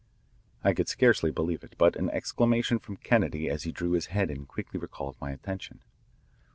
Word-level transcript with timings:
I 0.63 0.73
could 0.73 0.87
scarcely 0.87 1.29
believe 1.29 1.63
it, 1.63 1.75
but 1.77 1.95
an 1.95 2.09
exclamation 2.09 2.79
from 2.79 2.97
Kennedy 2.97 3.51
as 3.51 3.65
he 3.65 3.71
drew 3.71 3.91
his 3.91 4.07
head 4.07 4.31
in 4.31 4.47
quickly 4.47 4.79
recalled 4.79 5.15
my 5.21 5.29
attention. 5.29 5.83